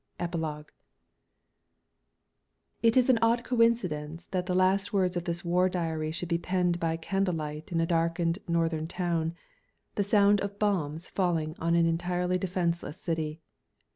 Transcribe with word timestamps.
EPILOGUE 0.19 0.71
It 2.81 2.97
is 2.97 3.11
an 3.11 3.19
odd 3.21 3.43
coincidence 3.43 4.25
that 4.29 4.47
the 4.47 4.55
last 4.55 4.91
words 4.91 5.15
of 5.15 5.25
this 5.25 5.45
War 5.45 5.69
Diary 5.69 6.11
should 6.11 6.27
be 6.27 6.39
penned 6.39 6.79
by 6.79 6.97
candlelight 6.97 7.71
in 7.71 7.79
a 7.79 7.85
darkened 7.85 8.39
northern 8.47 8.87
town, 8.87 9.33
to 9.33 9.37
the 9.97 10.03
sound 10.03 10.41
of 10.41 10.57
bombs 10.57 11.05
falling 11.07 11.55
on 11.59 11.75
an 11.75 11.85
entirely 11.85 12.39
defenceless 12.39 12.97
city. 12.99 13.41